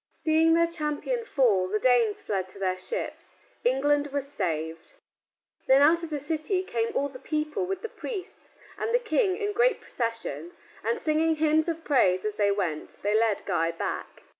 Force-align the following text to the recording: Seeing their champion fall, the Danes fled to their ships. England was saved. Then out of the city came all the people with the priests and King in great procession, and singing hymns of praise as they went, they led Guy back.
Seeing 0.09 0.55
their 0.55 0.65
champion 0.65 1.23
fall, 1.25 1.67
the 1.67 1.77
Danes 1.77 2.23
fled 2.23 2.47
to 2.47 2.57
their 2.57 2.79
ships. 2.79 3.35
England 3.63 4.07
was 4.07 4.27
saved. 4.27 4.93
Then 5.67 5.83
out 5.83 6.01
of 6.01 6.09
the 6.09 6.19
city 6.19 6.63
came 6.63 6.89
all 6.95 7.07
the 7.07 7.19
people 7.19 7.67
with 7.67 7.83
the 7.83 7.87
priests 7.89 8.55
and 8.79 8.97
King 9.05 9.37
in 9.37 9.53
great 9.53 9.79
procession, 9.79 10.53
and 10.83 10.99
singing 10.99 11.35
hymns 11.35 11.69
of 11.69 11.83
praise 11.83 12.25
as 12.25 12.33
they 12.33 12.49
went, 12.49 12.97
they 13.03 13.13
led 13.13 13.45
Guy 13.45 13.69
back. 13.69 14.23